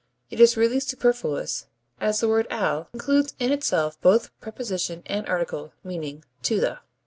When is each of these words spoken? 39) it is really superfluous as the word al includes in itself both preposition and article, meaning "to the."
39) 0.31 0.39
it 0.39 0.43
is 0.43 0.57
really 0.57 0.79
superfluous 0.79 1.67
as 1.99 2.19
the 2.21 2.27
word 2.27 2.47
al 2.49 2.89
includes 2.91 3.35
in 3.37 3.51
itself 3.51 4.01
both 4.01 4.31
preposition 4.41 5.03
and 5.05 5.27
article, 5.27 5.73
meaning 5.83 6.25
"to 6.41 6.59
the." 6.59 6.79